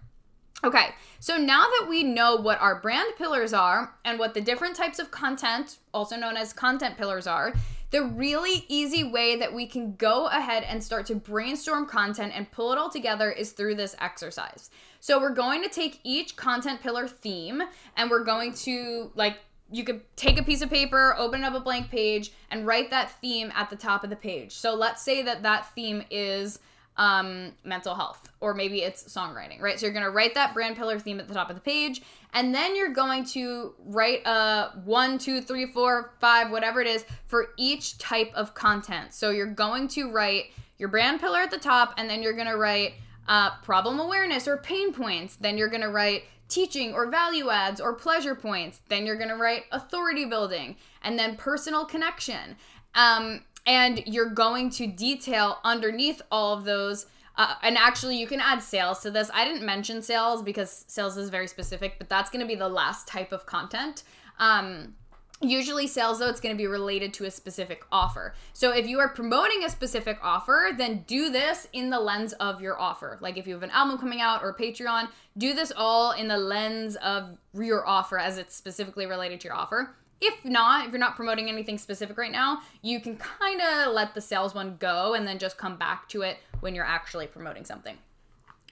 Okay, 0.62 0.90
so 1.20 1.38
now 1.38 1.62
that 1.62 1.86
we 1.88 2.02
know 2.02 2.36
what 2.36 2.60
our 2.60 2.80
brand 2.80 3.14
pillars 3.16 3.54
are 3.54 3.94
and 4.04 4.18
what 4.18 4.34
the 4.34 4.40
different 4.42 4.76
types 4.76 4.98
of 4.98 5.10
content, 5.10 5.78
also 5.94 6.16
known 6.16 6.36
as 6.36 6.52
content 6.52 6.98
pillars, 6.98 7.26
are, 7.26 7.54
the 7.90 8.04
really 8.04 8.64
easy 8.68 9.02
way 9.02 9.36
that 9.36 9.52
we 9.52 9.66
can 9.66 9.94
go 9.96 10.26
ahead 10.26 10.62
and 10.62 10.82
start 10.82 11.06
to 11.06 11.14
brainstorm 11.14 11.86
content 11.86 12.32
and 12.36 12.50
pull 12.52 12.72
it 12.72 12.78
all 12.78 12.90
together 12.90 13.30
is 13.30 13.52
through 13.52 13.74
this 13.74 13.96
exercise. 14.00 14.70
So 15.00 15.18
we're 15.18 15.34
going 15.34 15.62
to 15.62 15.68
take 15.68 15.98
each 16.04 16.36
content 16.36 16.82
pillar 16.82 17.08
theme 17.08 17.62
and 17.96 18.10
we're 18.10 18.24
going 18.24 18.52
to 18.54 19.10
like 19.14 19.38
you 19.72 19.84
could 19.84 20.02
take 20.16 20.38
a 20.38 20.42
piece 20.42 20.62
of 20.62 20.70
paper, 20.70 21.14
open 21.16 21.44
up 21.44 21.54
a 21.54 21.60
blank 21.60 21.90
page, 21.90 22.32
and 22.50 22.66
write 22.66 22.90
that 22.90 23.12
theme 23.20 23.52
at 23.54 23.70
the 23.70 23.76
top 23.76 24.02
of 24.02 24.10
the 24.10 24.16
page. 24.16 24.52
So 24.52 24.74
let's 24.74 25.00
say 25.00 25.22
that 25.22 25.44
that 25.44 25.72
theme 25.74 26.02
is 26.10 26.58
um, 27.00 27.52
mental 27.64 27.94
health, 27.94 28.28
or 28.40 28.52
maybe 28.52 28.82
it's 28.82 29.02
songwriting, 29.04 29.58
right? 29.60 29.80
So 29.80 29.86
you're 29.86 29.94
gonna 29.94 30.10
write 30.10 30.34
that 30.34 30.52
brand 30.52 30.76
pillar 30.76 30.98
theme 30.98 31.18
at 31.18 31.26
the 31.26 31.34
top 31.34 31.48
of 31.48 31.56
the 31.56 31.62
page, 31.62 32.02
and 32.34 32.54
then 32.54 32.76
you're 32.76 32.92
going 32.92 33.24
to 33.24 33.74
write 33.86 34.24
a 34.26 34.72
one, 34.84 35.18
two, 35.18 35.40
three, 35.40 35.66
four, 35.66 36.12
five, 36.20 36.50
whatever 36.50 36.80
it 36.80 36.86
is 36.86 37.04
for 37.26 37.48
each 37.56 37.98
type 37.98 38.30
of 38.34 38.54
content. 38.54 39.14
So 39.14 39.30
you're 39.30 39.46
going 39.46 39.88
to 39.88 40.12
write 40.12 40.52
your 40.78 40.88
brand 40.88 41.20
pillar 41.20 41.40
at 41.40 41.50
the 41.50 41.58
top, 41.58 41.94
and 41.96 42.08
then 42.08 42.22
you're 42.22 42.36
gonna 42.36 42.56
write 42.56 42.94
uh, 43.26 43.56
problem 43.62 43.98
awareness 43.98 44.46
or 44.46 44.58
pain 44.58 44.92
points. 44.92 45.36
Then 45.36 45.56
you're 45.56 45.68
gonna 45.68 45.90
write 45.90 46.24
teaching 46.48 46.92
or 46.92 47.10
value 47.10 47.48
adds 47.48 47.80
or 47.80 47.94
pleasure 47.94 48.34
points. 48.34 48.82
Then 48.88 49.06
you're 49.06 49.16
gonna 49.16 49.36
write 49.36 49.64
authority 49.72 50.26
building, 50.26 50.76
and 51.02 51.18
then 51.18 51.36
personal 51.36 51.86
connection. 51.86 52.56
Um, 52.94 53.44
and 53.66 54.02
you're 54.06 54.30
going 54.30 54.70
to 54.70 54.86
detail 54.86 55.58
underneath 55.64 56.22
all 56.30 56.56
of 56.56 56.64
those 56.64 57.06
uh, 57.36 57.54
and 57.62 57.78
actually 57.78 58.18
you 58.18 58.26
can 58.26 58.40
add 58.40 58.62
sales 58.62 59.00
to 59.00 59.10
this. 59.10 59.30
I 59.32 59.44
didn't 59.44 59.64
mention 59.64 60.02
sales 60.02 60.42
because 60.42 60.84
sales 60.88 61.16
is 61.16 61.30
very 61.30 61.46
specific 61.46 61.94
but 61.98 62.08
that's 62.08 62.30
going 62.30 62.40
to 62.40 62.46
be 62.46 62.54
the 62.54 62.68
last 62.68 63.06
type 63.06 63.32
of 63.32 63.46
content. 63.46 64.02
Um, 64.38 64.94
usually 65.40 65.86
sales 65.86 66.18
though 66.18 66.28
it's 66.28 66.40
going 66.40 66.54
to 66.54 66.58
be 66.58 66.66
related 66.66 67.14
to 67.14 67.24
a 67.24 67.30
specific 67.30 67.84
offer. 67.90 68.34
So 68.52 68.72
if 68.72 68.86
you 68.86 69.00
are 69.00 69.08
promoting 69.08 69.64
a 69.64 69.70
specific 69.70 70.18
offer 70.22 70.70
then 70.76 71.04
do 71.06 71.30
this 71.30 71.66
in 71.72 71.88
the 71.88 72.00
lens 72.00 72.34
of 72.34 72.60
your 72.60 72.78
offer. 72.78 73.18
Like 73.22 73.38
if 73.38 73.46
you 73.46 73.54
have 73.54 73.62
an 73.62 73.70
album 73.70 73.98
coming 73.98 74.20
out 74.20 74.42
or 74.42 74.54
patreon 74.54 75.08
do 75.38 75.54
this 75.54 75.72
all 75.74 76.12
in 76.12 76.28
the 76.28 76.36
lens 76.36 76.96
of 76.96 77.38
your 77.54 77.86
offer 77.86 78.18
as 78.18 78.36
it's 78.36 78.54
specifically 78.54 79.06
related 79.06 79.40
to 79.40 79.48
your 79.48 79.56
offer 79.56 79.94
if 80.20 80.44
not, 80.44 80.86
if 80.86 80.92
you're 80.92 81.00
not 81.00 81.16
promoting 81.16 81.48
anything 81.48 81.78
specific 81.78 82.18
right 82.18 82.32
now, 82.32 82.60
you 82.82 83.00
can 83.00 83.16
kind 83.16 83.60
of 83.60 83.94
let 83.94 84.14
the 84.14 84.20
sales 84.20 84.54
one 84.54 84.76
go 84.78 85.14
and 85.14 85.26
then 85.26 85.38
just 85.38 85.56
come 85.56 85.76
back 85.76 86.08
to 86.10 86.22
it 86.22 86.38
when 86.60 86.74
you're 86.74 86.84
actually 86.84 87.26
promoting 87.26 87.64
something. 87.64 87.96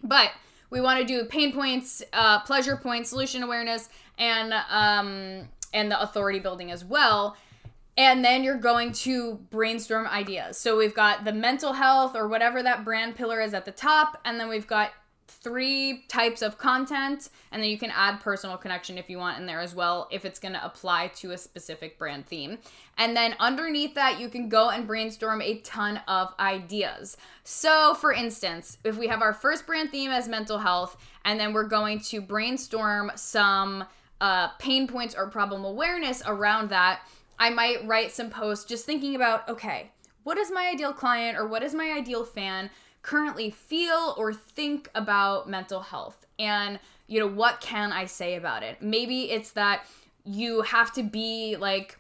But 0.03 0.31
we 0.71 0.81
want 0.81 1.01
to 1.01 1.07
do 1.07 1.25
pain 1.25 1.53
points, 1.53 2.03
uh, 2.13 2.41
pleasure 2.41 2.77
points, 2.77 3.11
solution 3.11 3.43
awareness, 3.43 3.89
and 4.19 4.53
um, 4.71 5.49
and 5.73 5.91
the 5.91 6.01
authority 6.01 6.39
building 6.39 6.71
as 6.71 6.85
well. 6.85 7.37
And 7.97 8.25
then 8.25 8.45
you're 8.45 8.59
going 8.59 8.93
to 8.93 9.35
brainstorm 9.51 10.07
ideas. 10.07 10.57
So 10.57 10.77
we've 10.77 10.95
got 10.95 11.25
the 11.25 11.33
mental 11.33 11.73
health 11.73 12.15
or 12.15 12.29
whatever 12.29 12.63
that 12.63 12.85
brand 12.85 13.17
pillar 13.17 13.41
is 13.41 13.55
at 13.55 13.65
the 13.65 13.73
top, 13.73 14.21
and 14.25 14.39
then 14.39 14.49
we've 14.49 14.67
got 14.67 14.93
three 15.29 16.05
types 16.09 16.43
of 16.43 16.59
content 16.59 17.29
and 17.53 17.63
then 17.63 17.71
you 17.71 17.79
can 17.79 17.91
add 17.91 18.21
personal 18.21 18.57
connection 18.57 18.99
if 18.99 19.09
you 19.09 19.19
want 19.19 19.39
in 19.39 19.47
there 19.47 19.61
as 19.61 19.75
well 19.75 20.09
if 20.11 20.25
it's 20.25 20.39
going 20.39 20.55
to 20.55 20.65
apply 20.65 21.09
to 21.09 21.31
a 21.31 21.39
specific 21.39 21.99
brand 21.99 22.27
theme. 22.27 22.59
And 22.97 23.17
then 23.17 23.37
underneath 23.39 23.95
that 23.95 24.19
you 24.19 24.29
can 24.29 24.49
go 24.49 24.71
and 24.71 24.87
brainstorm 24.87 25.41
a 25.43 25.59
ton 25.61 26.01
of 26.09 26.35
ideas. 26.41 27.17
So 27.45 27.95
for 27.95 28.13
instance 28.13 28.79
if 28.85 28.97
we 28.97 29.07
have 29.09 29.23
our 29.23 29.33
first 29.33 29.67
brand 29.67 29.91
theme 29.91 30.11
as 30.11 30.29
mental 30.29 30.59
health 30.59 30.97
and 31.25 31.39
then 31.39 31.53
we're 31.53 31.65
going 31.65 32.01
to 32.01 32.21
brainstorm 32.21 33.13
some 33.15 33.85
uh, 34.21 34.49
pain 34.59 34.89
points 34.89 35.15
or 35.15 35.29
problem 35.29 35.65
awareness 35.65 36.23
around 36.27 36.71
that 36.71 37.03
i 37.39 37.51
might 37.51 37.87
write 37.87 38.11
some 38.11 38.31
posts 38.31 38.65
just 38.65 38.85
thinking 38.85 39.15
about 39.15 39.49
okay 39.49 39.91
what 40.25 40.37
is 40.37 40.51
my 40.51 40.69
ideal 40.73 40.93
client 40.93 41.39
or 41.39 41.47
what 41.47 41.63
is 41.63 41.75
my 41.75 41.93
ideal 41.93 42.25
fan 42.25 42.69
currently 43.09 43.49
feel 43.49 44.15
or 44.19 44.35
think 44.35 44.91
about 44.95 45.49
mental 45.49 45.81
health 45.81 46.27
and 46.39 46.79
you 47.07 47.19
know 47.19 47.27
what 47.27 47.59
can 47.59 47.91
i 47.91 48.05
say 48.05 48.35
about 48.35 48.63
it? 48.63 48.83
Maybe 48.83 49.31
it's 49.31 49.53
that 49.53 49.87
you 50.27 50.61
have 50.61 50.93
to 50.93 51.03
be 51.03 51.57
like 51.57 51.99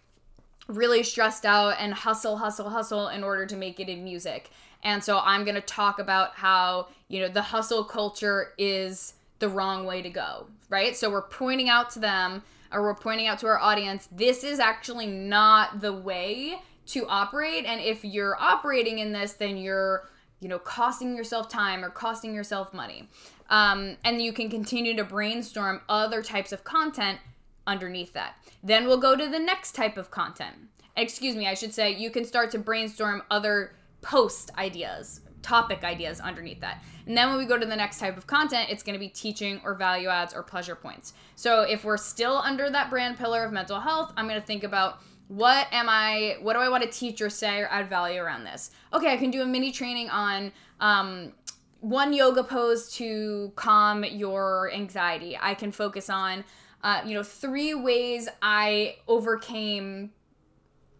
really 0.66 1.02
stressed 1.02 1.46
out 1.46 1.76
and 1.80 1.94
hustle 1.94 2.36
hustle 2.36 2.68
hustle 2.68 3.08
in 3.08 3.24
order 3.24 3.46
to 3.46 3.56
make 3.56 3.80
it 3.80 3.88
in 3.88 4.04
music. 4.04 4.50
And 4.82 5.02
so 5.02 5.20
i'm 5.24 5.44
going 5.44 5.54
to 5.54 5.62
talk 5.62 5.98
about 5.98 6.34
how 6.34 6.88
you 7.08 7.22
know 7.22 7.28
the 7.28 7.40
hustle 7.40 7.84
culture 7.84 8.52
is 8.58 9.14
the 9.38 9.48
wrong 9.48 9.86
way 9.86 10.02
to 10.02 10.10
go 10.10 10.46
right? 10.68 10.94
So 10.94 11.08
we're 11.08 11.22
pointing 11.22 11.70
out 11.70 11.88
to 11.92 12.00
them 12.00 12.42
or 12.70 12.82
we're 12.82 12.94
pointing 12.94 13.28
out 13.28 13.38
to 13.38 13.46
our 13.46 13.58
audience 13.58 14.10
this 14.12 14.44
is 14.44 14.60
actually 14.60 15.06
not 15.06 15.80
the 15.80 15.94
way 15.94 16.60
to 16.88 17.06
operate. 17.06 17.64
And 17.64 17.80
if 17.80 18.04
you're 18.04 18.36
operating 18.38 18.98
in 18.98 19.12
this 19.12 19.32
then 19.32 19.56
you're 19.56 20.06
you 20.40 20.48
know, 20.48 20.58
costing 20.58 21.16
yourself 21.16 21.48
time 21.48 21.84
or 21.84 21.90
costing 21.90 22.34
yourself 22.34 22.72
money. 22.72 23.08
Um, 23.50 23.96
and 24.04 24.20
you 24.20 24.32
can 24.32 24.50
continue 24.50 24.94
to 24.96 25.04
brainstorm 25.04 25.80
other 25.88 26.22
types 26.22 26.52
of 26.52 26.64
content 26.64 27.18
underneath 27.66 28.12
that. 28.12 28.36
Then 28.62 28.86
we'll 28.86 29.00
go 29.00 29.16
to 29.16 29.28
the 29.28 29.38
next 29.38 29.74
type 29.74 29.96
of 29.96 30.10
content. 30.10 30.54
Excuse 30.96 31.36
me, 31.36 31.46
I 31.46 31.54
should 31.54 31.72
say 31.72 31.92
you 31.92 32.10
can 32.10 32.24
start 32.24 32.50
to 32.52 32.58
brainstorm 32.58 33.22
other 33.30 33.74
post 34.00 34.50
ideas, 34.58 35.20
topic 35.42 35.84
ideas 35.84 36.20
underneath 36.20 36.60
that. 36.60 36.82
And 37.06 37.16
then 37.16 37.28
when 37.28 37.38
we 37.38 37.46
go 37.46 37.58
to 37.58 37.66
the 37.66 37.76
next 37.76 37.98
type 37.98 38.16
of 38.16 38.26
content, 38.26 38.68
it's 38.70 38.82
going 38.82 38.94
to 38.94 39.00
be 39.00 39.08
teaching 39.08 39.60
or 39.64 39.74
value 39.74 40.08
adds 40.08 40.34
or 40.34 40.42
pleasure 40.42 40.74
points. 40.74 41.14
So 41.36 41.62
if 41.62 41.84
we're 41.84 41.96
still 41.96 42.36
under 42.38 42.68
that 42.70 42.90
brand 42.90 43.16
pillar 43.16 43.44
of 43.44 43.52
mental 43.52 43.80
health, 43.80 44.12
I'm 44.16 44.28
going 44.28 44.40
to 44.40 44.46
think 44.46 44.64
about 44.64 45.00
what 45.28 45.66
am 45.72 45.88
I, 45.88 46.36
what 46.40 46.54
do 46.54 46.60
I 46.60 46.68
want 46.68 46.82
to 46.82 46.90
teach 46.90 47.20
or 47.20 47.30
say 47.30 47.60
or 47.60 47.68
add 47.68 47.88
value 47.88 48.20
around 48.20 48.44
this? 48.44 48.70
Okay, 48.92 49.12
I 49.12 49.16
can 49.16 49.30
do 49.30 49.42
a 49.42 49.46
mini 49.46 49.70
training 49.70 50.08
on 50.10 50.52
um, 50.80 51.32
one 51.80 52.12
yoga 52.12 52.42
pose 52.42 52.92
to 52.94 53.52
calm 53.54 54.04
your 54.04 54.70
anxiety. 54.72 55.38
I 55.40 55.54
can 55.54 55.70
focus 55.70 56.08
on, 56.08 56.44
uh, 56.82 57.02
you 57.04 57.14
know, 57.14 57.22
three 57.22 57.74
ways 57.74 58.28
I 58.40 58.96
overcame 59.06 60.10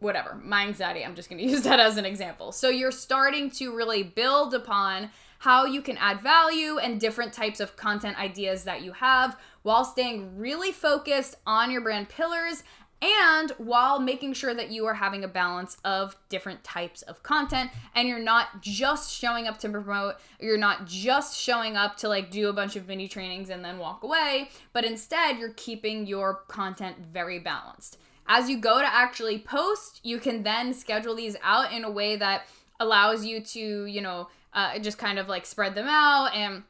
whatever, 0.00 0.38
my 0.42 0.66
anxiety. 0.66 1.04
I'm 1.04 1.14
just 1.14 1.28
going 1.28 1.38
to 1.44 1.50
use 1.50 1.62
that 1.62 1.80
as 1.80 1.96
an 1.96 2.04
example. 2.04 2.52
So 2.52 2.68
you're 2.68 2.92
starting 2.92 3.50
to 3.52 3.74
really 3.74 4.02
build 4.02 4.54
upon 4.54 5.10
how 5.40 5.64
you 5.64 5.80
can 5.80 5.96
add 5.98 6.20
value 6.20 6.78
and 6.78 7.00
different 7.00 7.32
types 7.32 7.60
of 7.60 7.76
content 7.76 8.18
ideas 8.18 8.64
that 8.64 8.82
you 8.82 8.92
have 8.92 9.38
while 9.62 9.84
staying 9.84 10.36
really 10.36 10.72
focused 10.72 11.36
on 11.46 11.70
your 11.70 11.80
brand 11.80 12.08
pillars 12.08 12.64
and 13.00 13.50
while 13.58 14.00
making 14.00 14.32
sure 14.32 14.54
that 14.54 14.70
you 14.70 14.86
are 14.86 14.94
having 14.94 15.22
a 15.22 15.28
balance 15.28 15.76
of 15.84 16.16
different 16.28 16.62
types 16.64 17.02
of 17.02 17.22
content 17.22 17.70
and 17.94 18.08
you're 18.08 18.18
not 18.18 18.60
just 18.60 19.12
showing 19.12 19.46
up 19.46 19.58
to 19.58 19.68
promote 19.68 20.16
you're 20.40 20.58
not 20.58 20.84
just 20.84 21.38
showing 21.38 21.76
up 21.76 21.96
to 21.96 22.08
like 22.08 22.30
do 22.30 22.48
a 22.48 22.52
bunch 22.52 22.74
of 22.76 22.88
mini 22.88 23.06
trainings 23.06 23.50
and 23.50 23.64
then 23.64 23.78
walk 23.78 24.02
away 24.02 24.50
but 24.72 24.84
instead 24.84 25.38
you're 25.38 25.52
keeping 25.54 26.06
your 26.06 26.42
content 26.48 26.96
very 27.12 27.38
balanced. 27.38 27.98
As 28.30 28.50
you 28.50 28.58
go 28.58 28.80
to 28.80 28.86
actually 28.86 29.38
post 29.38 30.00
you 30.02 30.18
can 30.18 30.42
then 30.42 30.74
schedule 30.74 31.14
these 31.14 31.36
out 31.42 31.72
in 31.72 31.84
a 31.84 31.90
way 31.90 32.16
that 32.16 32.46
allows 32.80 33.24
you 33.24 33.40
to 33.40 33.84
you 33.86 34.00
know 34.00 34.28
uh, 34.54 34.78
just 34.78 34.98
kind 34.98 35.18
of 35.18 35.28
like 35.28 35.46
spread 35.46 35.74
them 35.74 35.86
out 35.88 36.34
and 36.34 36.64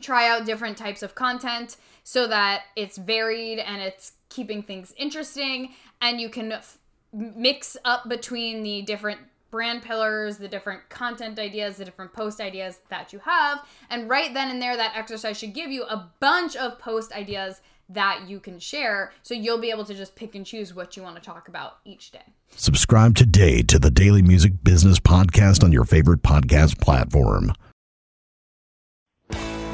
try 0.00 0.28
out 0.28 0.46
different 0.46 0.76
types 0.76 1.02
of 1.02 1.14
content 1.14 1.76
so 2.04 2.26
that 2.26 2.64
it's 2.76 2.98
varied 2.98 3.58
and 3.58 3.80
it's 3.82 4.12
keeping 4.28 4.62
things 4.62 4.92
interesting 4.96 5.74
and 6.00 6.20
you 6.20 6.28
can 6.28 6.52
f- 6.52 6.78
mix 7.12 7.76
up 7.84 8.08
between 8.08 8.62
the 8.62 8.82
different 8.82 9.20
brand 9.50 9.82
pillars, 9.82 10.36
the 10.36 10.48
different 10.48 10.88
content 10.88 11.38
ideas, 11.38 11.76
the 11.76 11.84
different 11.84 12.12
post 12.12 12.40
ideas 12.40 12.80
that 12.90 13.12
you 13.12 13.18
have. 13.20 13.66
And 13.88 14.08
right 14.08 14.34
then 14.34 14.50
and 14.50 14.60
there, 14.60 14.76
that 14.76 14.96
exercise 14.96 15.38
should 15.38 15.54
give 15.54 15.70
you 15.70 15.84
a 15.84 16.10
bunch 16.20 16.56
of 16.56 16.78
post 16.78 17.12
ideas 17.12 17.60
that 17.88 18.24
you 18.28 18.40
can 18.40 18.58
share. 18.58 19.12
So 19.22 19.34
you'll 19.34 19.60
be 19.60 19.70
able 19.70 19.84
to 19.84 19.94
just 19.94 20.16
pick 20.16 20.34
and 20.34 20.44
choose 20.44 20.74
what 20.74 20.96
you 20.96 21.02
want 21.02 21.16
to 21.16 21.22
talk 21.22 21.48
about 21.48 21.78
each 21.84 22.10
day. 22.10 22.24
Subscribe 22.54 23.14
today 23.16 23.62
to 23.62 23.78
the 23.78 23.90
Daily 23.90 24.22
Music 24.22 24.52
Business 24.62 24.98
Podcast 24.98 25.62
on 25.62 25.72
your 25.72 25.84
favorite 25.84 26.22
podcast 26.22 26.80
platform. 26.80 27.52